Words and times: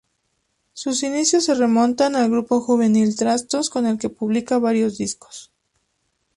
Sus 0.73 1.03
inicios 1.03 1.45
se 1.45 1.53
remontan 1.53 2.15
al 2.15 2.31
grupo 2.31 2.59
juvenil 2.59 3.15
"Trastos" 3.15 3.69
con 3.69 3.85
el 3.85 3.99
que 3.99 4.09
publica 4.09 4.57
varios 4.57 4.97
discos. 4.97 5.51